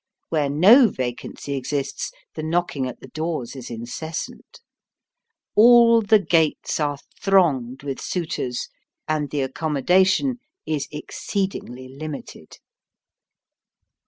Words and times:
Where 0.29 0.49
no 0.49 0.87
vacancy 0.87 1.53
exists 1.53 2.09
the 2.33 2.41
knocking 2.41 2.87
at 2.87 3.01
the 3.01 3.07
doors 3.09 3.55
is 3.55 3.69
incessant. 3.69 4.59
All 5.53 6.01
the 6.01 6.17
gates 6.17 6.79
are 6.79 6.97
thronged 7.21 7.83
with 7.83 8.01
suitors, 8.01 8.69
and 9.07 9.29
the 9.29 9.41
accommodation 9.41 10.39
is 10.65 10.87
exceedingly 10.89 11.87
limited. 11.87 12.57